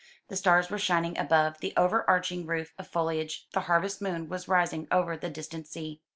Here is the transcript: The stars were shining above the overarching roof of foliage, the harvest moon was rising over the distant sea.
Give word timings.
The 0.29 0.35
stars 0.35 0.71
were 0.71 0.79
shining 0.79 1.15
above 1.15 1.59
the 1.59 1.73
overarching 1.77 2.47
roof 2.47 2.73
of 2.79 2.87
foliage, 2.87 3.45
the 3.53 3.59
harvest 3.69 4.01
moon 4.01 4.29
was 4.29 4.47
rising 4.47 4.87
over 4.91 5.15
the 5.15 5.29
distant 5.29 5.67
sea. 5.67 6.01